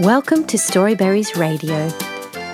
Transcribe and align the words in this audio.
Welcome 0.00 0.46
to 0.46 0.56
Storyberries 0.56 1.36
Radio. 1.36 1.84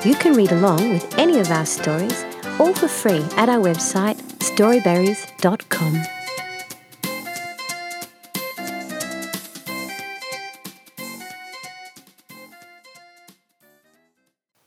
You 0.04 0.16
can 0.16 0.32
read 0.32 0.50
along 0.50 0.90
with 0.90 1.16
any 1.16 1.39
of 1.39 1.48
our 1.52 1.65
stories, 1.65 2.24
all 2.58 2.74
for 2.74 2.88
free, 2.88 3.24
at 3.36 3.48
our 3.48 3.62
website 3.62 4.16
storyberries.com. 4.40 6.03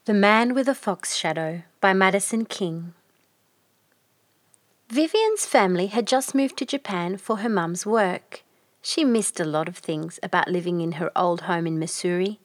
The 0.06 0.14
Man 0.14 0.54
with 0.54 0.70
a 0.70 0.74
Fox 0.74 1.18
Shadow 1.18 1.64
by 1.82 1.92
Madison 1.92 2.46
King. 2.46 2.94
Vivian's 4.88 5.46
family 5.46 5.88
had 5.88 6.08
just 6.08 6.34
moved 6.34 6.56
to 6.60 6.66
Japan 6.66 7.18
for 7.18 7.40
her 7.40 7.50
mum's 7.50 7.86
work. 7.86 8.44
She 8.82 9.04
missed 9.04 9.42
a 9.42 9.44
lot 9.44 9.68
of 9.68 9.76
things 9.76 10.18
about 10.24 10.48
living 10.48 10.80
in 10.80 10.94
her 10.94 11.12
old 11.14 11.42
home 11.42 11.68
in 11.68 11.78
Missouri, 11.78 12.40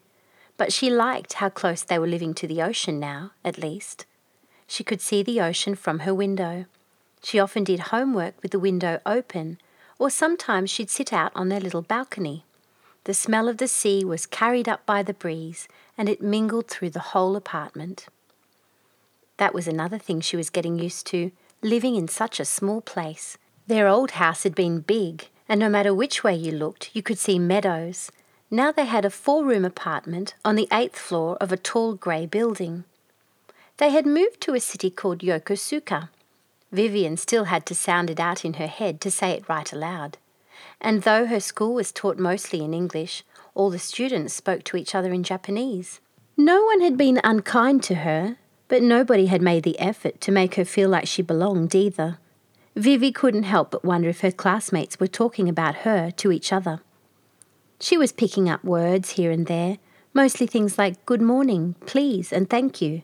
but 0.57 0.73
she 0.73 0.91
liked 0.91 1.35
how 1.35 1.49
close 1.49 1.82
they 1.82 1.99
were 1.99 2.07
living 2.07 2.35
to 2.35 2.46
the 2.46 2.63
ocean 2.63 3.00
now, 3.00 3.32
at 3.44 3.58
least. 3.58 4.07
She 4.67 4.85
could 4.85 5.00
see 5.00 5.22
the 5.22 5.40
ocean 5.40 5.75
from 5.75 6.00
her 6.00 6.14
window. 6.14 6.67
She 7.22 7.39
often 7.39 7.64
did 7.64 7.80
homework 7.80 8.35
with 8.43 8.53
the 8.53 8.58
window 8.58 9.00
open, 9.04 9.58
or 9.99 10.11
sometimes 10.11 10.71
she'd 10.71 10.90
sit 10.90 11.13
out 11.13 11.32
on 11.35 11.49
their 11.49 11.61
little 11.61 11.82
balcony. 11.82 12.44
The 13.04 13.14
smell 13.14 13.49
of 13.49 13.58
the 13.58 13.68
sea 13.68 14.04
was 14.04 14.27
carried 14.27 14.68
up 14.68 14.86
by 14.86 15.03
the 15.03 15.14
breeze, 15.14 15.68
and 15.99 16.08
it 16.08 16.22
mingled 16.22 16.68
through 16.68 16.91
the 16.91 17.00
whole 17.13 17.36
apartment. 17.36 18.07
That 19.36 19.55
was 19.55 19.68
another 19.68 19.99
thing 19.99 20.21
she 20.21 20.36
was 20.36 20.50
getting 20.50 20.79
used 20.79 21.07
to 21.08 21.32
living 21.63 21.96
in 21.96 22.08
such 22.08 22.39
a 22.39 22.44
small 22.44 22.80
place. 22.80 23.39
Their 23.66 23.89
old 23.89 24.13
house 24.13 24.43
had 24.43 24.55
been 24.55 24.80
big, 24.80 25.29
and 25.49 25.58
no 25.58 25.68
matter 25.68 25.94
which 25.94 26.22
way 26.22 26.35
you 26.35 26.52
looked, 26.52 26.91
you 26.94 27.02
could 27.02 27.18
see 27.18 27.39
meadows. 27.39 28.11
Now 28.54 28.71
they 28.71 28.85
had 28.85 29.04
a 29.04 29.11
four 29.11 29.44
room 29.44 29.64
apartment 29.64 30.35
on 30.44 30.54
the 30.54 30.68
eighth 30.72 30.96
floor 30.96 31.36
of 31.40 31.50
a 31.50 31.57
tall 31.57 31.94
grey 31.94 32.25
building. 32.25 32.84
They 33.78 33.91
had 33.91 34.06
moved 34.06 34.41
to 34.42 34.55
a 34.55 34.60
city 34.60 34.91
called 34.91 35.22
Yokosuka. 35.22 36.08
Vivian 36.70 37.16
still 37.16 37.47
had 37.47 37.66
to 37.66 37.75
sound 37.75 38.10
it 38.10 38.20
out 38.20 38.44
in 38.44 38.55
her 38.55 38.69
head 38.69 39.00
to 39.00 39.10
say 39.10 39.32
it 39.32 39.48
right 39.48 39.72
aloud. 39.72 40.19
And 40.80 41.02
though 41.02 41.27
her 41.27 41.41
school 41.41 41.75
was 41.75 41.91
taught 41.91 42.16
mostly 42.16 42.62
in 42.62 42.72
English, 42.72 43.25
all 43.56 43.70
the 43.70 43.78
students 43.80 44.34
spoke 44.34 44.62
to 44.66 44.77
each 44.77 44.94
other 44.94 45.12
in 45.12 45.25
Japanese. 45.25 45.98
No 46.36 46.62
one 46.62 46.80
had 46.80 46.97
been 46.97 47.20
unkind 47.25 47.82
to 47.82 47.97
her, 48.06 48.36
but 48.69 48.84
nobody 48.84 49.27
had 49.27 49.42
made 49.42 49.64
the 49.64 49.80
effort 49.80 50.20
to 50.20 50.30
make 50.30 50.55
her 50.55 50.64
feel 50.64 50.88
like 50.88 51.08
she 51.08 51.22
belonged 51.22 51.75
either. 51.75 52.19
Vivi 52.77 53.10
couldn't 53.10 53.42
help 53.42 53.72
but 53.72 53.84
wonder 53.84 54.08
if 54.08 54.20
her 54.20 54.30
classmates 54.30 55.00
were 55.00 55.08
talking 55.08 55.48
about 55.48 55.78
her 55.78 56.12
to 56.12 56.30
each 56.30 56.52
other. 56.52 56.82
She 57.80 57.97
was 57.98 58.12
picking 58.12 58.48
up 58.48 58.64
words 58.64 59.11
here 59.11 59.30
and 59.30 59.47
there, 59.47 59.78
mostly 60.12 60.47
things 60.47 60.78
like 60.78 61.05
good 61.06 61.20
morning, 61.20 61.75
please, 61.86 62.33
and 62.33 62.48
thank 62.48 62.81
you. 62.81 63.03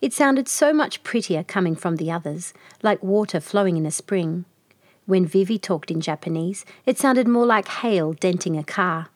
It 0.00 0.12
sounded 0.12 0.48
so 0.48 0.72
much 0.72 1.02
prettier 1.02 1.42
coming 1.42 1.74
from 1.74 1.96
the 1.96 2.10
others, 2.10 2.52
like 2.82 3.02
water 3.02 3.40
flowing 3.40 3.76
in 3.76 3.86
a 3.86 3.90
spring. 3.90 4.44
When 5.06 5.24
Vivi 5.24 5.58
talked 5.58 5.90
in 5.90 6.00
Japanese, 6.00 6.64
it 6.84 6.98
sounded 6.98 7.26
more 7.26 7.46
like 7.46 7.68
hail 7.68 8.12
denting 8.12 8.56
a 8.56 8.64
car. 8.64 9.08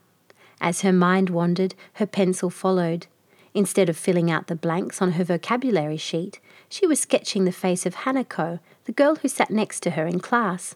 As 0.61 0.81
her 0.81 0.93
mind 0.93 1.29
wandered, 1.31 1.75
her 1.95 2.07
pencil 2.07 2.49
followed. 2.49 3.07
Instead 3.55 3.89
of 3.89 3.97
filling 3.97 4.31
out 4.31 4.47
the 4.47 4.57
blanks 4.57 5.03
on 5.03 5.13
her 5.13 5.25
vocabulary 5.25 5.99
sheet, 5.99 6.41
she 6.69 6.87
was 6.87 7.01
sketching 7.01 7.45
the 7.45 7.53
face 7.53 7.85
of 7.85 7.97
Hanako, 7.97 8.61
the 8.87 8.93
girl 8.93 9.17
who 9.17 9.29
sat 9.29 9.51
next 9.51 9.81
to 9.81 9.91
her 9.91 10.07
in 10.07 10.21
class. 10.21 10.75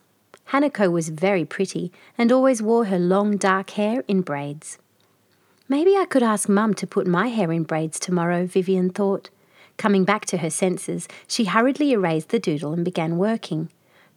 Hanako 0.51 0.91
was 0.91 1.09
very 1.09 1.45
pretty 1.45 1.93
and 2.17 2.31
always 2.31 2.63
wore 2.63 2.87
her 2.87 2.99
long 2.99 3.37
dark 3.37 3.71
hair 3.71 4.05
in 4.07 4.23
braids. 4.23 4.79
Maybe 5.69 5.97
I 5.97 6.05
could 6.05 6.23
ask 6.23 6.49
Mum 6.49 6.75
to 6.75 6.87
put 6.87 7.07
my 7.07 7.27
hair 7.27 7.51
in 7.51 7.65
braids 7.65 7.99
tomorrow, 7.99 8.47
Vivian 8.47 8.91
thought. 8.91 9.31
Coming 9.77 10.05
back 10.05 10.25
to 10.27 10.39
her 10.39 10.51
senses, 10.51 11.09
she 11.27 11.47
hurriedly 11.47 11.93
erased 11.93 12.29
the 12.29 12.39
doodle 12.39 12.73
and 12.73 12.85
began 12.85 13.19
working. 13.19 13.69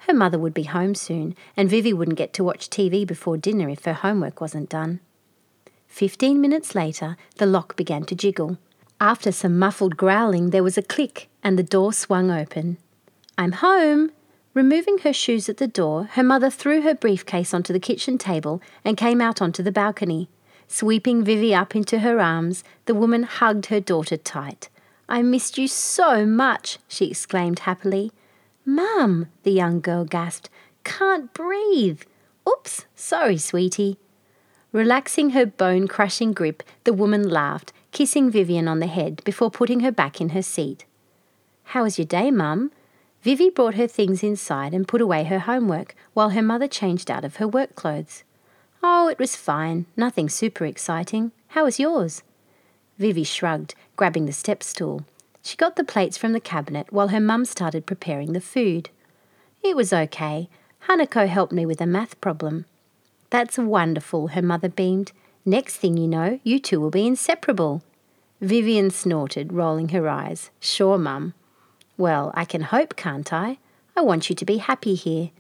Her 0.07 0.13
mother 0.13 0.37
would 0.37 0.53
be 0.53 0.63
home 0.63 0.95
soon, 0.95 1.35
and 1.57 1.69
Vivi 1.69 1.91
wouldn't 1.91 2.17
get 2.17 2.33
to 2.33 2.43
watch 2.43 2.69
TV 2.69 3.05
before 3.05 3.35
dinner 3.35 3.67
if 3.67 3.83
her 3.85 3.93
homework 3.93 4.39
wasn't 4.39 4.69
done. 4.69 4.99
Fifteen 5.87 6.39
minutes 6.39 6.75
later, 6.75 7.17
the 7.37 7.45
lock 7.45 7.75
began 7.75 8.05
to 8.05 8.15
jiggle. 8.15 8.57
After 9.01 9.31
some 9.31 9.57
muffled 9.57 9.97
growling, 9.97 10.51
there 10.51 10.63
was 10.63 10.77
a 10.77 10.83
click 10.83 11.29
and 11.43 11.57
the 11.57 11.63
door 11.63 11.91
swung 11.91 12.29
open. 12.29 12.77
I'm 13.37 13.53
home. 13.53 14.11
Removing 14.53 14.99
her 14.99 15.13
shoes 15.13 15.47
at 15.47 15.57
the 15.57 15.67
door, 15.67 16.05
her 16.13 16.23
mother 16.23 16.49
threw 16.49 16.81
her 16.81 16.95
briefcase 16.95 17.53
onto 17.53 17.71
the 17.71 17.79
kitchen 17.79 18.17
table 18.17 18.61
and 18.83 18.97
came 18.97 19.21
out 19.21 19.41
onto 19.41 19.61
the 19.61 19.71
balcony. 19.71 20.27
Sweeping 20.67 21.23
Vivi 21.23 21.53
up 21.53 21.75
into 21.75 21.99
her 21.99 22.19
arms, 22.19 22.63
the 22.85 22.95
woman 22.95 23.23
hugged 23.23 23.67
her 23.67 23.79
daughter 23.79 24.17
tight. 24.17 24.69
I 25.07 25.21
missed 25.21 25.57
you 25.57 25.67
so 25.67 26.25
much, 26.25 26.79
she 26.87 27.09
exclaimed 27.09 27.59
happily. 27.59 28.11
Mum, 28.65 29.27
the 29.43 29.51
young 29.51 29.81
girl 29.81 30.03
gasped, 30.03 30.49
can't 30.83 31.33
breathe. 31.33 32.01
Oops, 32.47 32.85
sorry, 32.95 33.37
sweetie. 33.37 33.97
Relaxing 34.71 35.31
her 35.31 35.45
bone 35.45 35.87
crushing 35.87 36.33
grip, 36.33 36.61
the 36.83 36.93
woman 36.93 37.27
laughed, 37.27 37.73
kissing 37.91 38.29
Vivian 38.29 38.67
on 38.67 38.79
the 38.79 38.87
head 38.87 39.23
before 39.23 39.49
putting 39.49 39.79
her 39.79 39.91
back 39.91 40.21
in 40.21 40.29
her 40.29 40.43
seat. 40.43 40.85
How 41.65 41.83
was 41.83 41.97
your 41.97 42.05
day, 42.05 42.29
Mum? 42.29 42.71
Vivi 43.21 43.49
brought 43.49 43.75
her 43.75 43.87
things 43.87 44.23
inside 44.23 44.73
and 44.73 44.87
put 44.87 45.01
away 45.01 45.25
her 45.25 45.39
homework 45.39 45.95
while 46.13 46.29
her 46.29 46.41
mother 46.41 46.67
changed 46.67 47.11
out 47.11 47.25
of 47.25 47.37
her 47.37 47.47
work 47.47 47.75
clothes. 47.75 48.23
Oh, 48.81 49.09
it 49.09 49.19
was 49.19 49.35
fine, 49.35 49.85
nothing 49.97 50.29
super 50.29 50.65
exciting. 50.65 51.31
How 51.49 51.65
was 51.65 51.79
yours? 51.79 52.23
Vivi 52.97 53.23
shrugged, 53.23 53.75
grabbing 53.95 54.25
the 54.25 54.31
step 54.31 54.63
stool. 54.63 55.05
She 55.41 55.57
got 55.57 55.75
the 55.75 55.83
plates 55.83 56.17
from 56.17 56.33
the 56.33 56.39
cabinet 56.39 56.91
while 56.91 57.09
her 57.09 57.19
mum 57.19 57.45
started 57.45 57.85
preparing 57.85 58.33
the 58.33 58.41
food. 58.41 58.89
It 59.63 59.75
was 59.75 59.91
okay. 59.91 60.49
Hanako 60.87 61.27
helped 61.27 61.51
me 61.51 61.65
with 61.65 61.81
a 61.81 61.85
math 61.85 62.19
problem. 62.21 62.65
That's 63.29 63.57
wonderful, 63.57 64.29
her 64.29 64.41
mother 64.41 64.69
beamed. 64.69 65.11
Next 65.45 65.75
thing 65.77 65.97
you 65.97 66.07
know, 66.07 66.39
you 66.43 66.59
two 66.59 66.79
will 66.79 66.89
be 66.89 67.05
inseparable. 67.05 67.83
Vivian 68.41 68.89
snorted, 68.89 69.51
rolling 69.51 69.89
her 69.89 70.07
eyes. 70.07 70.49
Sure, 70.59 70.97
Mum. 70.97 71.33
Well, 71.99 72.31
I 72.33 72.45
can 72.45 72.61
hope, 72.61 72.95
can't 72.95 73.33
I? 73.33 73.57
I 73.93 73.99
want 73.99 74.29
you 74.29 74.35
to 74.37 74.45
be 74.45 74.59
happy 74.59 74.95
here. 74.95 75.31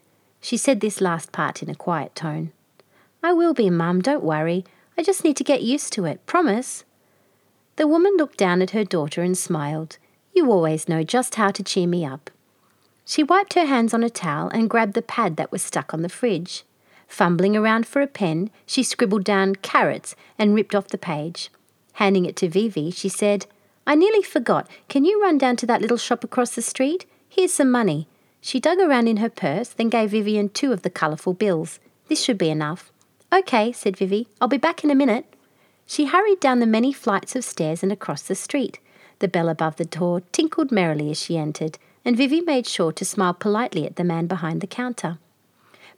She 0.41 0.57
said 0.57 0.81
this 0.81 0.99
last 0.99 1.31
part 1.31 1.63
in 1.63 1.69
a 1.69 1.73
quiet 1.73 2.15
tone. 2.15 2.51
I 3.23 3.31
will 3.31 3.53
be, 3.53 3.69
Mum, 3.69 4.01
don't 4.01 4.25
worry. 4.25 4.65
I 4.97 5.03
just 5.03 5.23
need 5.23 5.37
to 5.37 5.45
get 5.45 5.63
used 5.63 5.93
to 5.93 6.03
it, 6.03 6.25
promise. 6.25 6.83
The 7.77 7.87
woman 7.87 8.17
looked 8.17 8.37
down 8.37 8.61
at 8.61 8.71
her 8.71 8.83
daughter 8.83 9.21
and 9.21 9.37
smiled. 9.37 9.99
You 10.33 10.51
always 10.51 10.89
know 10.89 11.01
just 11.01 11.35
how 11.35 11.51
to 11.51 11.63
cheer 11.63 11.87
me 11.87 12.03
up. 12.05 12.29
She 13.05 13.23
wiped 13.23 13.53
her 13.53 13.65
hands 13.65 13.93
on 13.93 14.03
a 14.03 14.09
towel 14.09 14.49
and 14.49 14.69
grabbed 14.69 14.95
the 14.95 15.01
pad 15.01 15.37
that 15.37 15.53
was 15.53 15.61
stuck 15.61 15.93
on 15.93 16.01
the 16.01 16.09
fridge. 16.09 16.65
Fumbling 17.07 17.55
around 17.55 17.87
for 17.87 18.01
a 18.01 18.07
pen, 18.07 18.49
she 18.65 18.83
scribbled 18.83 19.23
down 19.23 19.55
carrots 19.55 20.13
and 20.37 20.53
ripped 20.53 20.75
off 20.75 20.89
the 20.89 20.97
page. 20.97 21.51
Handing 21.93 22.25
it 22.25 22.35
to 22.35 22.49
Vivi, 22.49 22.91
she 22.91 23.07
said, 23.07 23.45
I 23.89 23.95
nearly 23.95 24.21
forgot. 24.21 24.69
Can 24.87 25.03
you 25.03 25.21
run 25.21 25.39
down 25.39 25.55
to 25.57 25.65
that 25.65 25.81
little 25.81 25.97
shop 25.97 26.23
across 26.23 26.51
the 26.51 26.61
street? 26.61 27.05
Here's 27.27 27.51
some 27.51 27.71
money. 27.71 28.07
She 28.39 28.59
dug 28.59 28.79
around 28.79 29.07
in 29.07 29.17
her 29.17 29.29
purse, 29.29 29.69
then 29.69 29.89
gave 29.89 30.11
Vivian 30.11 30.49
two 30.49 30.71
of 30.71 30.83
the 30.83 30.89
colourful 30.91 31.33
bills. 31.33 31.79
This 32.07 32.23
should 32.23 32.37
be 32.37 32.51
enough. 32.51 32.91
OK, 33.31 33.71
said 33.71 33.97
Vivi. 33.97 34.27
I'll 34.39 34.47
be 34.47 34.57
back 34.57 34.83
in 34.83 34.91
a 34.91 34.95
minute. 34.95 35.25
She 35.87 36.05
hurried 36.05 36.39
down 36.39 36.59
the 36.59 36.67
many 36.77 36.93
flights 36.93 37.35
of 37.35 37.43
stairs 37.43 37.81
and 37.81 37.91
across 37.91 38.21
the 38.21 38.35
street. 38.35 38.79
The 39.17 39.27
bell 39.27 39.49
above 39.49 39.77
the 39.77 39.85
door 39.85 40.21
tinkled 40.31 40.71
merrily 40.71 41.09
as 41.09 41.19
she 41.19 41.35
entered, 41.35 41.79
and 42.05 42.15
Vivi 42.15 42.41
made 42.41 42.67
sure 42.67 42.91
to 42.93 43.03
smile 43.03 43.33
politely 43.33 43.87
at 43.87 43.95
the 43.95 44.03
man 44.03 44.27
behind 44.27 44.61
the 44.61 44.67
counter 44.67 45.17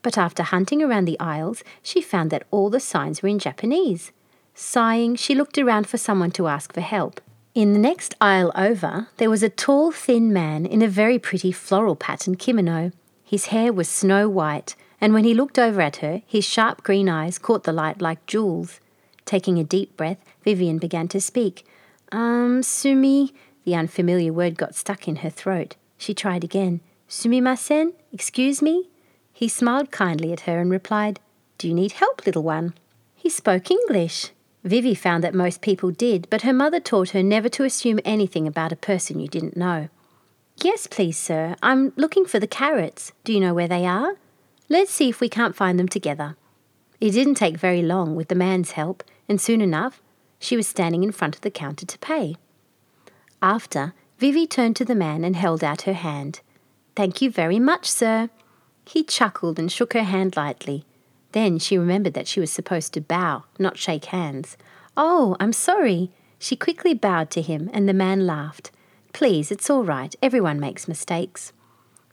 but 0.01 0.17
after 0.17 0.43
hunting 0.43 0.81
around 0.81 1.05
the 1.05 1.19
aisles, 1.19 1.63
she 1.81 2.01
found 2.01 2.31
that 2.31 2.45
all 2.51 2.69
the 2.69 2.79
signs 2.79 3.21
were 3.21 3.29
in 3.29 3.39
Japanese. 3.39 4.11
Sighing, 4.53 5.15
she 5.15 5.35
looked 5.35 5.57
around 5.57 5.87
for 5.87 5.97
someone 5.97 6.31
to 6.31 6.47
ask 6.47 6.73
for 6.73 6.81
help. 6.81 7.21
In 7.53 7.73
the 7.73 7.79
next 7.79 8.15
aisle 8.21 8.53
over, 8.55 9.09
there 9.17 9.29
was 9.29 9.43
a 9.43 9.49
tall, 9.49 9.91
thin 9.91 10.31
man 10.31 10.65
in 10.65 10.81
a 10.81 10.87
very 10.87 11.19
pretty 11.19 11.51
floral 11.51 11.97
patterned 11.97 12.39
kimono. 12.39 12.93
His 13.25 13.47
hair 13.47 13.73
was 13.73 13.89
snow 13.89 14.29
white, 14.29 14.75
and 15.01 15.13
when 15.13 15.25
he 15.25 15.33
looked 15.33 15.59
over 15.59 15.81
at 15.81 15.97
her, 15.97 16.21
his 16.25 16.45
sharp 16.45 16.81
green 16.81 17.09
eyes 17.09 17.37
caught 17.37 17.63
the 17.63 17.73
light 17.73 18.01
like 18.01 18.25
jewels. 18.25 18.79
Taking 19.25 19.59
a 19.59 19.65
deep 19.65 19.97
breath, 19.97 20.23
Vivian 20.45 20.77
began 20.77 21.09
to 21.09 21.19
speak. 21.19 21.65
Um, 22.13 22.63
Sumi. 22.63 23.33
The 23.65 23.75
unfamiliar 23.75 24.31
word 24.31 24.57
got 24.57 24.73
stuck 24.73 25.09
in 25.09 25.17
her 25.17 25.29
throat. 25.29 25.75
She 25.97 26.13
tried 26.13 26.45
again. 26.45 26.79
Sumimasen? 27.09 27.91
Excuse 28.13 28.61
me? 28.61 28.87
He 29.33 29.49
smiled 29.49 29.91
kindly 29.91 30.31
at 30.31 30.41
her 30.41 30.61
and 30.61 30.71
replied, 30.71 31.19
Do 31.57 31.67
you 31.67 31.73
need 31.73 31.91
help, 31.93 32.25
little 32.25 32.43
one? 32.43 32.75
He 33.13 33.29
spoke 33.29 33.69
English. 33.69 34.31
Vivi 34.63 34.93
found 34.93 35.23
that 35.23 35.33
most 35.33 35.61
people 35.61 35.91
did, 35.91 36.27
but 36.29 36.43
her 36.43 36.53
mother 36.53 36.79
taught 36.79 37.09
her 37.09 37.23
never 37.23 37.49
to 37.49 37.63
assume 37.63 37.99
anything 38.05 38.47
about 38.47 38.71
a 38.71 38.75
person 38.75 39.19
you 39.19 39.27
didn't 39.27 39.57
know. 39.57 39.89
Yes, 40.63 40.85
please, 40.85 41.17
sir. 41.17 41.55
I'm 41.63 41.93
looking 41.95 42.25
for 42.25 42.39
the 42.39 42.47
carrots. 42.47 43.11
Do 43.23 43.33
you 43.33 43.39
know 43.39 43.53
where 43.53 43.67
they 43.67 43.85
are? 43.85 44.17
Let's 44.69 44.91
see 44.91 45.09
if 45.09 45.19
we 45.19 45.29
can't 45.29 45.55
find 45.55 45.79
them 45.79 45.87
together. 45.87 46.35
It 46.99 47.11
didn't 47.11 47.35
take 47.35 47.57
very 47.57 47.81
long 47.81 48.15
with 48.15 48.27
the 48.27 48.35
man's 48.35 48.71
help, 48.71 49.03
and 49.27 49.41
soon 49.41 49.61
enough, 49.61 50.01
She 50.41 50.57
was 50.57 50.67
standing 50.67 51.03
in 51.03 51.11
front 51.11 51.35
of 51.35 51.41
the 51.41 51.51
counter 51.51 51.85
to 51.85 51.99
pay. 51.99 52.35
After, 53.43 53.93
Vivi 54.17 54.47
turned 54.47 54.75
to 54.77 54.85
the 54.85 54.95
man 54.95 55.23
and 55.23 55.35
held 55.35 55.63
out 55.63 55.83
her 55.83 55.93
hand. 55.93 56.41
Thank 56.95 57.21
you 57.21 57.29
very 57.29 57.59
much, 57.59 57.85
sir. 57.85 58.31
He 58.83 59.03
chuckled 59.03 59.59
and 59.59 59.71
shook 59.71 59.93
her 59.93 60.03
hand 60.03 60.35
lightly. 60.35 60.83
Then 61.31 61.59
she 61.59 61.77
remembered 61.77 62.13
that 62.13 62.27
she 62.27 62.39
was 62.39 62.51
supposed 62.51 62.93
to 62.93 63.01
bow, 63.01 63.43
not 63.57 63.77
shake 63.77 64.05
hands. 64.05 64.57
Oh, 64.97 65.35
I'm 65.39 65.53
sorry. 65.53 66.11
She 66.39 66.55
quickly 66.55 66.93
bowed 66.93 67.29
to 67.31 67.41
him, 67.41 67.69
and 67.73 67.87
the 67.87 67.93
man 67.93 68.25
laughed. 68.25 68.71
Please, 69.13 69.51
it's 69.51 69.69
all 69.69 69.83
right. 69.83 70.15
Everyone 70.21 70.59
makes 70.59 70.87
mistakes. 70.87 71.53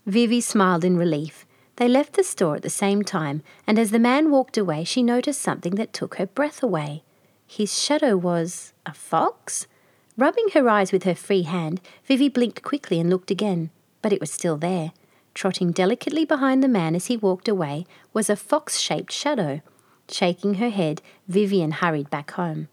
Vivi 0.07 0.41
smiled 0.41 0.85
in 0.85 0.97
relief. 0.97 1.47
They 1.77 1.89
left 1.89 2.15
the 2.15 2.25
store 2.25 2.57
at 2.57 2.63
the 2.63 2.71
same 2.71 3.03
time, 3.03 3.43
and 3.67 3.79
as 3.79 3.91
the 3.91 3.99
man 3.99 4.31
walked 4.31 4.59
away, 4.59 4.85
she 4.85 5.03
noticed 5.03 5.41
something 5.41 5.77
that 5.77 5.93
took 5.93 6.17
her 6.17 6.27
breath 6.27 6.63
away. 6.63 7.05
His 7.47 7.81
shadow 7.81 8.17
was 8.17 8.73
a 8.85 8.93
fox? 8.93 9.67
Rubbing 10.17 10.49
her 10.55 10.69
eyes 10.69 10.91
with 10.91 11.05
her 11.05 11.15
free 11.15 11.43
hand, 11.43 11.81
Vivi 12.05 12.29
blinked 12.29 12.63
quickly 12.63 12.99
and 12.99 13.09
looked 13.09 13.31
again, 13.31 13.71
but 14.03 14.13
it 14.13 14.21
was 14.21 14.31
still 14.33 14.57
there. 14.57 14.93
Trotting 15.39 15.71
delicately 15.71 16.25
behind 16.25 16.65
the 16.65 16.67
man 16.67 16.97
as 16.97 17.07
he 17.07 17.17
walked 17.17 17.47
away 17.47 17.87
was 18.13 18.29
a 18.29 18.35
fox 18.35 18.81
shaped 18.81 19.13
shadow. 19.13 19.61
Shaking 20.11 20.55
her 20.55 20.69
head, 20.69 21.01
Vivian 21.29 21.71
hurried 21.71 22.11
back 22.11 22.33
home. 22.33 22.67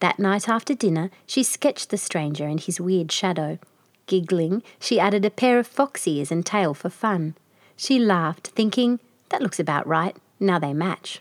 That 0.00 0.18
night 0.18 0.48
after 0.48 0.72
dinner, 0.74 1.10
she 1.26 1.42
sketched 1.42 1.90
the 1.90 1.98
stranger 1.98 2.46
and 2.46 2.58
his 2.58 2.80
weird 2.80 3.12
shadow. 3.12 3.58
Giggling, 4.06 4.62
she 4.80 4.98
added 4.98 5.26
a 5.26 5.30
pair 5.30 5.58
of 5.58 5.66
fox 5.66 6.08
ears 6.08 6.32
and 6.32 6.46
tail 6.46 6.72
for 6.72 6.88
fun. 6.88 7.34
She 7.76 7.98
laughed, 7.98 8.46
thinking, 8.46 8.98
that 9.28 9.42
looks 9.42 9.60
about 9.60 9.86
right, 9.86 10.16
now 10.40 10.58
they 10.58 10.72
match. 10.72 11.20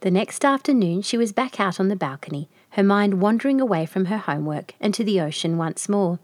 The 0.00 0.10
next 0.10 0.44
afternoon, 0.44 1.00
she 1.00 1.16
was 1.16 1.32
back 1.32 1.58
out 1.58 1.80
on 1.80 1.88
the 1.88 1.96
balcony, 1.96 2.50
her 2.72 2.82
mind 2.84 3.22
wandering 3.22 3.58
away 3.58 3.86
from 3.86 4.04
her 4.04 4.18
homework 4.18 4.74
and 4.82 4.92
to 4.92 5.02
the 5.02 5.18
ocean 5.18 5.56
once 5.56 5.88
more. 5.88 6.18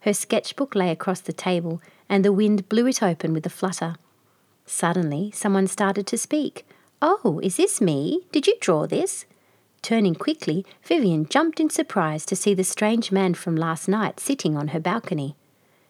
Her 0.00 0.14
sketchbook 0.14 0.74
lay 0.74 0.90
across 0.90 1.20
the 1.20 1.34
table, 1.34 1.82
and 2.08 2.24
the 2.24 2.32
wind 2.32 2.68
blew 2.68 2.86
it 2.86 3.02
open 3.02 3.32
with 3.32 3.46
a 3.46 3.50
flutter. 3.50 3.96
Suddenly, 4.66 5.30
someone 5.32 5.66
started 5.66 6.06
to 6.06 6.18
speak. 6.18 6.66
Oh, 7.02 7.40
is 7.42 7.56
this 7.56 7.80
me? 7.80 8.22
Did 8.32 8.46
you 8.46 8.54
draw 8.60 8.86
this? 8.86 9.26
Turning 9.82 10.14
quickly, 10.14 10.64
Vivian 10.82 11.28
jumped 11.28 11.60
in 11.60 11.68
surprise 11.68 12.24
to 12.26 12.34
see 12.34 12.54
the 12.54 12.64
strange 12.64 13.12
man 13.12 13.34
from 13.34 13.54
last 13.54 13.88
night 13.88 14.18
sitting 14.18 14.56
on 14.56 14.68
her 14.68 14.80
balcony. 14.80 15.36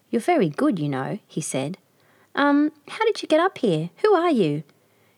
You're 0.09 0.19
very 0.19 0.49
good, 0.49 0.79
you 0.79 0.89
know, 0.89 1.19
he 1.27 1.39
said. 1.39 1.77
Um, 2.35 2.73
how 2.89 3.05
did 3.05 3.21
you 3.21 3.27
get 3.29 3.39
up 3.39 3.57
here? 3.59 3.91
Who 4.03 4.13
are 4.13 4.31
you? 4.31 4.63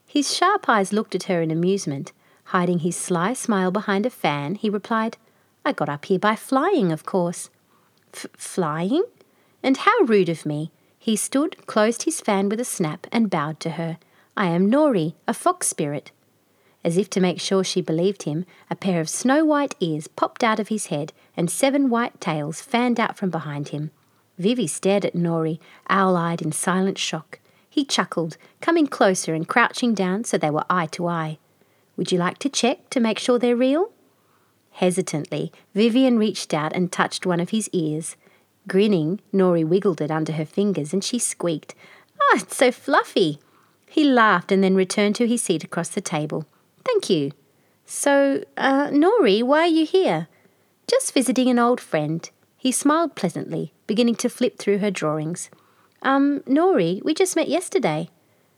His 0.06 0.36
sharp 0.36 0.70
eyes 0.70 0.94
looked 0.94 1.16
at 1.16 1.24
her 1.24 1.42
in 1.42 1.50
amusement. 1.50 2.14
Hiding 2.46 2.80
his 2.80 2.96
sly 2.96 3.34
smile 3.34 3.72
behind 3.72 4.06
a 4.06 4.10
fan, 4.12 4.56
he 4.56 4.70
replied, 4.70 5.18
I 5.66 5.74
got 5.74 5.90
up 5.90 6.06
here 6.06 6.20
by 6.20 6.36
flying, 6.36 6.92
of 6.92 7.06
course. 7.06 7.50
F- 8.14 8.28
flying? 8.38 9.04
And 9.62 9.78
how 9.78 9.98
rude 10.06 10.30
of 10.30 10.46
me. 10.46 10.72
He 11.08 11.16
stood, 11.16 11.66
closed 11.68 12.04
his 12.04 12.20
fan 12.20 12.50
with 12.50 12.60
a 12.60 12.66
snap, 12.66 13.08
and 13.14 13.30
bowed 13.30 13.62
to 13.62 13.70
her. 13.80 13.98
I 14.36 14.48
am 14.48 14.70
Nori, 14.70 15.14
a 15.26 15.34
fox 15.34 15.66
spirit. 15.66 16.12
As 16.84 16.98
if 16.98 17.10
to 17.12 17.22
make 17.22 17.40
sure 17.40 17.64
she 17.64 17.82
believed 17.82 18.24
him, 18.24 18.46
a 18.70 18.76
pair 18.76 19.00
of 19.00 19.08
snow 19.08 19.46
white 19.46 19.74
ears 19.80 20.10
popped 20.10 20.44
out 20.44 20.60
of 20.60 20.68
his 20.68 20.88
head, 20.88 21.14
and 21.38 21.50
seven 21.50 21.90
white 21.90 22.20
tails 22.20 22.60
fanned 22.60 23.00
out 23.00 23.18
from 23.18 23.30
behind 23.30 23.70
him. 23.70 23.92
Vivi 24.38 24.68
stared 24.68 25.06
at 25.06 25.16
Nori, 25.16 25.60
owl 25.88 26.18
eyed 26.18 26.42
in 26.42 26.52
silent 26.52 26.98
shock. 26.98 27.40
He 27.70 27.86
chuckled, 27.86 28.36
coming 28.60 28.88
closer 28.88 29.34
and 29.34 29.48
crouching 29.48 29.94
down 29.94 30.26
so 30.26 30.38
they 30.38 30.50
were 30.50 30.66
eye 30.70 30.88
to 30.88 31.08
eye. 31.08 31.38
Would 31.96 32.12
you 32.12 32.18
like 32.18 32.38
to 32.40 32.50
check 32.50 32.90
to 32.90 33.00
make 33.00 33.18
sure 33.18 33.40
they're 33.40 33.56
real? 33.56 33.94
Hesitantly, 34.72 35.54
Vivian 35.74 36.20
reached 36.20 36.54
out 36.54 36.74
and 36.76 36.92
touched 36.92 37.26
one 37.26 37.40
of 37.40 37.52
his 37.52 37.70
ears. 37.70 38.18
Grinning, 38.68 39.22
Nori 39.34 39.66
wiggled 39.66 40.02
it 40.02 40.12
under 40.12 40.34
her 40.34 40.46
fingers 40.46 40.94
and 40.94 41.04
she 41.04 41.20
squeaked, 41.20 41.74
Oh, 42.22 42.38
it's 42.42 42.58
so 42.58 42.72
fluffy. 42.72 43.40
He 43.88 44.04
laughed 44.04 44.52
and 44.52 44.64
then 44.64 44.76
returned 44.76 45.16
to 45.16 45.28
his 45.28 45.42
seat 45.42 45.64
across 45.64 45.90
the 45.90 46.02
table. 46.02 46.46
Thank 46.86 47.10
you. 47.10 47.32
So, 47.86 48.44
uh, 48.58 48.88
Nori, 48.88 49.44
why 49.44 49.62
are 49.62 49.68
you 49.68 49.86
here? 49.86 50.28
Just 50.88 51.14
visiting 51.14 51.50
an 51.50 51.60
old 51.60 51.80
friend. 51.80 52.30
He 52.58 52.72
smiled 52.72 53.16
pleasantly, 53.16 53.74
beginning 53.88 54.16
to 54.16 54.30
flip 54.30 54.58
through 54.58 54.80
her 54.80 54.92
drawings. 54.92 55.50
Um, 56.02 56.42
Nori, 56.42 57.04
we 57.04 57.14
just 57.14 57.36
met 57.36 57.48
yesterday. 57.48 58.10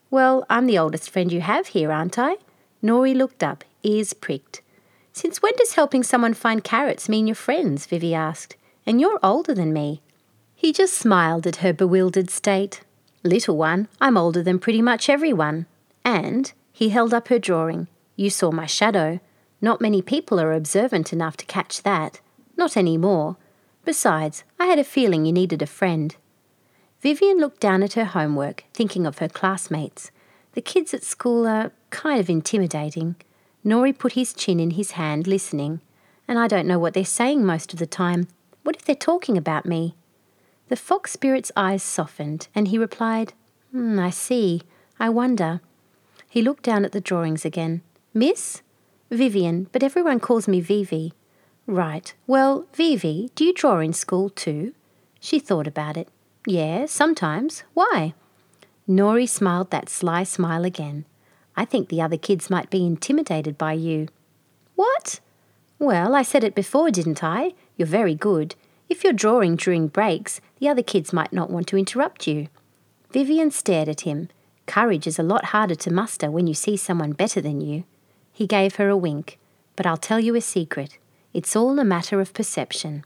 Well, 0.10 0.46
I'm 0.50 0.66
the 0.66 0.80
oldest 0.80 1.10
friend 1.10 1.32
you 1.32 1.42
have 1.42 1.68
here, 1.68 1.92
aren't 1.92 2.18
I? 2.18 2.38
Nori 2.84 3.16
looked 3.16 3.44
up, 3.44 3.64
ears 3.84 4.14
pricked. 4.14 4.62
Since 5.14 5.42
when 5.42 5.56
does 5.58 5.74
helping 5.74 6.02
someone 6.02 6.34
find 6.34 6.64
carrots 6.64 7.10
mean 7.10 7.28
you're 7.28 7.36
friends? 7.36 7.86
Vivi 7.86 8.16
asked 8.16 8.56
and 8.90 9.00
you're 9.00 9.20
older 9.22 9.54
than 9.54 9.72
me. 9.72 10.02
He 10.56 10.74
just 10.74 10.96
smiled 10.96 11.46
at 11.46 11.58
her 11.58 11.72
bewildered 11.72 12.32
state. 12.32 12.82
Little 13.24 13.56
one, 13.56 13.88
I'm 14.02 14.18
older 14.18 14.42
than 14.42 14.58
pretty 14.58 14.82
much 14.82 15.10
everyone. 15.10 15.68
And, 16.04 16.52
he 16.74 16.90
held 16.90 17.14
up 17.14 17.28
her 17.28 17.38
drawing, 17.38 17.88
you 18.16 18.32
saw 18.32 18.50
my 18.50 18.66
shadow. 18.66 19.20
Not 19.62 19.80
many 19.80 20.02
people 20.02 20.40
are 20.40 20.54
observant 20.54 21.14
enough 21.14 21.38
to 21.38 21.46
catch 21.46 21.84
that. 21.84 22.20
Not 22.58 22.76
any 22.76 22.98
more. 22.98 23.38
Besides, 23.86 24.44
I 24.60 24.66
had 24.66 24.80
a 24.80 24.84
feeling 24.84 25.24
you 25.24 25.34
needed 25.34 25.62
a 25.62 25.68
friend. 25.68 26.16
Vivian 27.00 27.38
looked 27.38 27.60
down 27.60 27.84
at 27.84 27.94
her 27.94 28.06
homework, 28.06 28.64
thinking 28.74 29.06
of 29.06 29.20
her 29.20 29.30
classmates. 29.30 30.10
The 30.54 30.62
kids 30.62 30.96
at 30.96 31.04
school 31.04 31.46
are 31.46 31.74
kind 31.92 32.20
of 32.20 32.28
intimidating. 32.28 33.18
Nori 33.64 33.96
put 33.96 34.14
his 34.14 34.34
chin 34.34 34.60
in 34.60 34.72
his 34.72 34.92
hand, 34.92 35.28
listening. 35.28 35.82
And 36.28 36.40
I 36.40 36.48
don't 36.48 36.68
know 36.68 36.80
what 36.80 36.96
they're 36.96 37.06
saying 37.06 37.46
most 37.46 37.72
of 37.72 37.78
the 37.78 37.86
time. 37.86 38.30
What 38.70 38.76
if 38.76 38.86
they're 38.86 38.94
talking 38.94 39.36
about 39.36 39.66
me? 39.66 39.96
The 40.68 40.76
fox 40.76 41.12
spirit's 41.12 41.52
eyes 41.58 41.82
softened, 41.82 42.50
and 42.54 42.68
he 42.68 42.78
replied, 42.78 43.34
mm, 43.74 44.00
I 44.00 44.12
see. 44.12 44.62
I 45.00 45.10
wonder. 45.10 45.62
He 46.30 46.44
looked 46.44 46.66
down 46.66 46.86
at 46.86 46.92
the 46.92 47.02
drawings 47.02 47.46
again. 47.46 47.82
Miss? 48.14 48.62
Vivian, 49.10 49.70
but 49.72 49.82
everyone 49.82 50.20
calls 50.20 50.48
me 50.48 50.62
Vivi. 50.62 51.14
Right. 51.66 52.14
Well, 52.28 52.68
Vivi, 52.76 53.32
do 53.34 53.44
you 53.44 53.56
draw 53.56 53.80
in 53.80 53.92
school 53.92 54.30
too? 54.30 54.76
She 55.20 55.40
thought 55.40 55.66
about 55.66 55.98
it. 55.98 56.08
Yeah, 56.46 56.86
sometimes. 56.86 57.64
Why? 57.74 58.14
Nori 58.88 59.28
smiled 59.28 59.72
that 59.72 59.90
sly 59.90 60.22
smile 60.22 60.64
again. 60.64 61.06
I 61.58 61.66
think 61.66 61.90
the 61.90 62.04
other 62.04 62.18
kids 62.18 62.52
might 62.52 62.70
be 62.70 62.86
intimidated 62.86 63.58
by 63.58 63.74
you. 63.74 64.10
What? 64.76 65.22
Well, 65.80 66.14
I 66.14 66.22
said 66.22 66.44
it 66.44 66.54
before, 66.54 66.92
didn't 66.92 67.24
I? 67.24 67.54
You're 67.78 67.88
very 67.88 68.14
good. 68.14 68.54
If 68.90 69.04
you're 69.04 69.14
drawing 69.14 69.56
during 69.56 69.88
breaks, 69.88 70.42
the 70.60 70.68
other 70.68 70.82
kids 70.82 71.14
might 71.14 71.32
not 71.32 71.52
want 71.52 71.68
to 71.68 71.78
interrupt 71.78 72.28
you. 72.28 72.48
Vivian 73.12 73.52
stared 73.52 73.88
at 73.88 74.02
him. 74.02 74.30
Courage 74.66 75.08
is 75.08 75.20
a 75.20 75.24
lot 75.24 75.46
harder 75.46 75.76
to 75.76 75.94
muster 75.94 76.30
when 76.30 76.48
you 76.48 76.54
see 76.54 76.76
someone 76.76 77.12
better 77.14 77.40
than 77.40 77.62
you. 77.62 77.84
He 78.34 78.48
gave 78.48 78.76
her 78.76 78.90
a 78.90 78.98
wink. 78.98 79.38
But 79.76 79.86
I'll 79.86 79.98
tell 79.98 80.20
you 80.20 80.36
a 80.36 80.42
secret. 80.42 80.98
It's 81.34 81.56
all 81.56 81.80
a 81.80 81.86
matter 81.86 82.20
of 82.20 82.34
perception. 82.34 83.06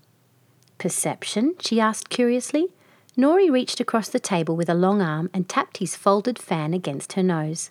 Perception? 0.77 1.55
she 1.59 1.79
asked 1.79 2.09
curiously. 2.09 2.69
Nori 3.17 3.51
reached 3.51 3.79
across 3.79 4.09
the 4.09 4.19
table 4.19 4.55
with 4.55 4.69
a 4.69 4.73
long 4.73 5.01
arm 5.01 5.29
and 5.33 5.47
tapped 5.47 5.77
his 5.77 5.95
folded 5.95 6.39
fan 6.39 6.73
against 6.73 7.13
her 7.13 7.21
nose. 7.21 7.69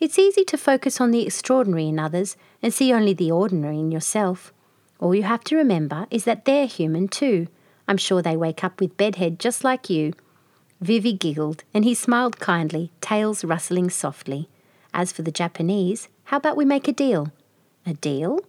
It's 0.00 0.18
easy 0.18 0.44
to 0.46 0.58
focus 0.58 1.00
on 1.00 1.12
the 1.12 1.24
extraordinary 1.24 1.88
in 1.88 1.98
others 1.98 2.36
and 2.60 2.74
see 2.74 2.92
only 2.92 3.12
the 3.12 3.30
ordinary 3.30 3.78
in 3.78 3.92
yourself. 3.92 4.52
All 5.00 5.14
you 5.14 5.24
have 5.24 5.44
to 5.44 5.56
remember 5.56 6.06
is 6.10 6.24
that 6.24 6.44
they're 6.44 6.66
human 6.66 7.08
too. 7.08 7.48
I'm 7.86 7.96
sure 7.96 8.22
they 8.22 8.36
wake 8.36 8.64
up 8.64 8.80
with 8.80 8.96
bedhead 8.96 9.38
just 9.38 9.64
like 9.64 9.90
you. 9.90 10.12
Vivi 10.80 11.12
giggled, 11.12 11.64
and 11.72 11.84
he 11.84 11.94
smiled 11.94 12.40
kindly, 12.40 12.90
tails 13.00 13.44
rustling 13.44 13.90
softly. 13.90 14.48
As 14.92 15.12
for 15.12 15.22
the 15.22 15.32
Japanese, 15.32 16.08
how 16.24 16.36
about 16.38 16.56
we 16.56 16.64
make 16.64 16.88
a 16.88 16.92
deal? 16.92 17.32
A 17.86 17.94
deal? 17.94 18.40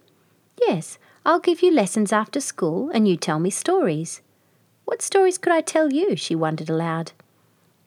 Yes, 0.60 0.98
I'll 1.24 1.40
give 1.40 1.62
you 1.62 1.72
lessons 1.72 2.12
after 2.12 2.40
school, 2.40 2.90
and 2.90 3.06
you 3.08 3.16
tell 3.16 3.38
me 3.38 3.50
stories. 3.50 4.22
What 4.84 5.02
stories 5.02 5.38
could 5.38 5.52
I 5.52 5.60
tell 5.60 5.92
you? 5.92 6.16
she 6.16 6.34
wondered 6.34 6.70
aloud. 6.70 7.12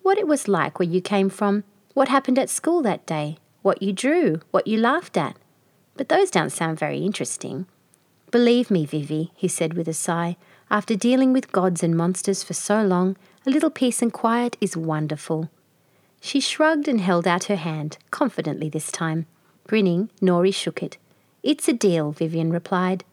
What 0.02 0.18
it 0.18 0.28
was 0.28 0.48
like 0.48 0.80
where 0.80 0.88
you 0.88 1.02
came 1.02 1.30
from, 1.30 1.64
what 1.94 2.10
happened 2.10 2.38
at 2.38 2.50
school 2.50 2.82
that 2.82 3.06
day, 3.06 3.38
what 3.62 3.82
you 3.82 3.94
drew, 3.94 4.42
what 4.52 4.68
you 4.68 4.78
laughed 4.78 5.18
at. 5.18 5.38
But 5.96 6.10
those 6.10 6.30
don't 6.30 6.52
sound 6.52 6.80
very 6.80 7.00
interesting. 7.00 7.66
Believe 8.32 8.70
me, 8.70 8.86
Vivi, 8.86 9.32
he 9.36 9.48
said 9.48 9.74
with 9.74 9.88
a 9.88 9.94
sigh, 9.94 10.38
after 10.70 10.96
dealing 10.96 11.34
with 11.34 11.52
gods 11.52 11.82
and 11.82 11.98
monsters 11.98 12.44
for 12.44 12.54
so 12.54 12.84
long, 12.84 13.18
a 13.46 13.50
little 13.50 13.72
peace 13.72 14.02
and 14.02 14.14
quiet 14.14 14.56
is 14.62 14.78
wonderful. 14.78 15.50
She 16.22 16.40
shrugged 16.40 16.88
and 16.88 17.02
held 17.02 17.28
out 17.28 17.46
her 17.46 17.56
hand, 17.56 17.98
confidently 18.12 18.70
this 18.70 18.92
time. 18.92 19.26
Grinning, 19.68 20.10
Nori 20.22 20.54
shook 20.54 20.84
it. 20.84 20.98
It's 21.42 21.68
a 21.68 21.74
deal, 21.74 22.12
Vivian 22.12 22.52
replied. 22.52 23.04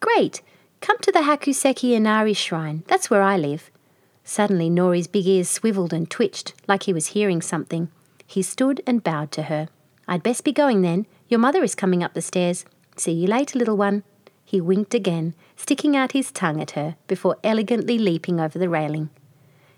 Great! 0.00 0.42
Come 0.80 0.98
to 0.98 1.12
the 1.12 1.20
Hakuseki 1.20 1.92
Inari 1.92 2.34
shrine. 2.34 2.82
That's 2.86 3.08
where 3.08 3.22
I 3.22 3.36
live. 3.36 3.70
Suddenly, 4.24 4.68
Nori's 4.70 5.06
big 5.06 5.26
ears 5.26 5.48
swiveled 5.48 5.92
and 5.92 6.10
twitched, 6.10 6.54
like 6.66 6.84
he 6.84 6.92
was 6.92 7.08
hearing 7.08 7.40
something. 7.40 7.88
He 8.26 8.42
stood 8.42 8.82
and 8.86 9.02
bowed 9.02 9.30
to 9.32 9.44
her. 9.44 9.68
I'd 10.08 10.22
best 10.22 10.44
be 10.44 10.52
going 10.52 10.82
then. 10.82 11.06
Your 11.28 11.40
mother 11.40 11.62
is 11.62 11.74
coming 11.74 12.02
up 12.02 12.14
the 12.14 12.22
stairs. 12.22 12.64
See 12.96 13.12
you 13.12 13.26
later, 13.26 13.58
little 13.58 13.76
one. 13.76 14.02
He 14.50 14.60
winked 14.60 14.94
again, 14.94 15.34
sticking 15.54 15.96
out 15.96 16.10
his 16.10 16.32
tongue 16.32 16.60
at 16.60 16.72
her 16.72 16.96
before 17.06 17.36
elegantly 17.44 17.96
leaping 17.98 18.40
over 18.40 18.58
the 18.58 18.68
railing. 18.68 19.08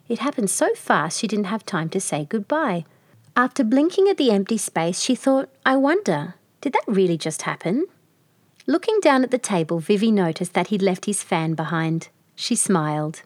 It 0.09 0.21
happened 0.21 0.49
so 0.49 0.73
fast 0.75 1.19
she 1.19 1.27
didn't 1.27 1.53
have 1.53 1.67
time 1.67 1.91
to 1.91 2.01
say 2.01 2.25
goodbye. 2.25 2.87
After 3.37 3.65
blinking 3.65 4.09
at 4.09 4.17
the 4.17 4.31
empty 4.31 4.57
space, 4.57 4.99
she 4.99 5.15
thought, 5.15 5.51
I 5.67 5.77
wonder, 5.77 6.37
did 6.63 6.73
that 6.73 6.85
really 6.87 7.19
just 7.19 7.43
happen? 7.43 7.85
Looking 8.67 8.99
down 9.01 9.23
at 9.23 9.31
the 9.31 9.37
table, 9.37 9.79
Vivi 9.79 10.11
noticed 10.11 10.55
that 10.55 10.69
he'd 10.69 10.81
left 10.81 11.05
his 11.05 11.23
fan 11.23 11.53
behind. 11.53 12.09
She 12.35 12.57
smiled. 12.57 13.25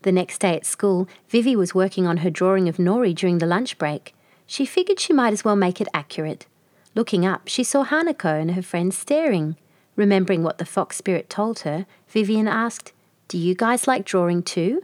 The 0.00 0.12
next 0.12 0.38
day 0.38 0.56
at 0.56 0.64
school, 0.64 1.06
Vivi 1.28 1.54
was 1.54 1.74
working 1.74 2.06
on 2.06 2.18
her 2.24 2.30
drawing 2.30 2.70
of 2.70 2.78
Nori 2.78 3.14
during 3.14 3.36
the 3.36 3.44
lunch 3.44 3.76
break. 3.76 4.14
She 4.46 4.64
figured 4.64 4.98
she 4.98 5.12
might 5.12 5.34
as 5.34 5.44
well 5.44 5.56
make 5.56 5.78
it 5.78 5.88
accurate. 5.92 6.46
Looking 6.94 7.26
up, 7.26 7.48
she 7.48 7.64
saw 7.64 7.84
Hanako 7.84 8.40
and 8.40 8.52
her 8.52 8.62
friends 8.62 8.96
staring. 8.96 9.56
Remembering 9.96 10.42
what 10.42 10.58
the 10.58 10.64
fox 10.64 10.96
spirit 10.96 11.28
told 11.28 11.60
her, 11.60 11.86
Vivian 12.08 12.48
asked, 12.48 12.92
Do 13.28 13.36
you 13.36 13.54
guys 13.54 13.86
like 13.86 14.04
drawing 14.04 14.42
too? 14.42 14.82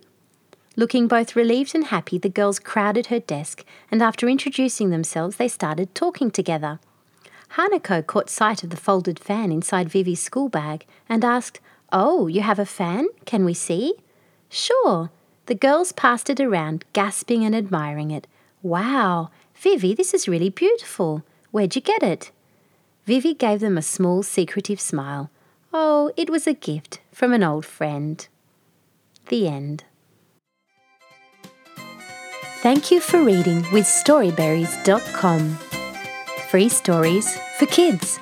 Looking 0.77 1.09
both 1.09 1.35
relieved 1.35 1.75
and 1.75 1.87
happy, 1.87 2.19
the 2.19 2.29
girls 2.29 2.59
crowded 2.59 3.07
her 3.07 3.21
desk, 3.21 3.65
and 3.91 4.03
after 4.03 4.29
introducing 4.29 4.91
themselves, 4.91 5.37
they 5.37 5.49
started 5.49 5.95
talking 5.95 6.31
together. 6.31 6.81
Hanako 7.53 8.07
caught 8.07 8.29
sight 8.29 8.63
of 8.63 8.71
the 8.71 8.77
folded 8.77 9.19
fan 9.19 9.51
inside 9.51 9.89
Vivi's 9.89 10.21
school 10.21 10.49
bag 10.49 10.85
and 11.09 11.25
asked, 11.25 11.61
Oh, 11.93 12.27
you 12.27 12.43
have 12.43 12.59
a 12.59 12.67
fan? 12.67 13.07
Can 13.25 13.45
we 13.45 13.55
see? 13.55 13.95
Sure. 14.51 15.11
The 15.47 15.55
girls 15.55 15.93
passed 15.93 16.29
it 16.29 16.41
around, 16.41 16.85
gasping 16.93 17.45
and 17.45 17.55
admiring 17.55 18.11
it. 18.11 18.27
Wow, 18.63 19.31
Vivi, 19.55 19.95
this 19.95 20.13
is 20.13 20.29
really 20.29 20.51
beautiful. 20.51 21.23
Where'd 21.53 21.77
you 21.77 21.81
get 21.81 22.03
it? 22.03 22.33
Vivi 23.07 23.35
gave 23.35 23.61
them 23.61 23.79
a 23.79 23.83
small, 23.83 24.25
secretive 24.25 24.81
smile. 24.81 25.31
Oh, 25.73 26.13
it 26.17 26.29
was 26.29 26.47
a 26.47 26.55
gift 26.55 27.01
from 27.13 27.33
an 27.33 27.45
old 27.45 27.65
friend. 27.65 28.27
The 29.29 29.47
end. 29.47 29.85
Thank 32.63 32.91
you 32.91 33.01
for 33.01 33.23
reading 33.23 33.65
with 33.73 33.85
Storyberries.com. 33.85 35.59
Free 36.51 36.69
stories 36.69 37.39
for 37.59 37.67
kids. 37.67 38.19